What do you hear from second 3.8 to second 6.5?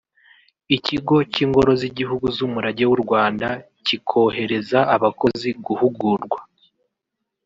kikohereza abakozi guhugurwa